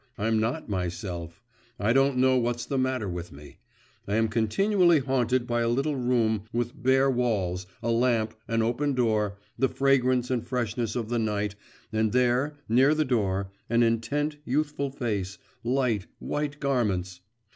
I'm 0.17 0.39
not 0.39 0.67
myself. 0.67 1.43
I 1.79 1.93
don't 1.93 2.17
know 2.17 2.35
what's 2.35 2.65
the 2.65 2.79
matter 2.79 3.07
with 3.07 3.31
me. 3.31 3.59
I 4.07 4.15
am 4.15 4.29
continually 4.29 4.97
haunted 4.97 5.45
by 5.45 5.61
a 5.61 5.69
little 5.69 5.95
room 5.95 6.45
with 6.51 6.73
bare 6.81 7.07
walls, 7.11 7.67
a 7.83 7.91
lamp, 7.91 8.33
an 8.47 8.63
open 8.63 8.95
door, 8.95 9.37
the 9.59 9.69
fragrance 9.69 10.31
and 10.31 10.43
freshness 10.43 10.95
of 10.95 11.09
the 11.09 11.19
night, 11.19 11.53
and 11.93 12.13
there, 12.13 12.55
near 12.67 12.95
the 12.95 13.05
door, 13.05 13.51
an 13.69 13.83
intent 13.83 14.37
youthful 14.43 14.89
face, 14.89 15.37
light 15.63 16.07
white 16.17 16.59
garments. 16.59 17.21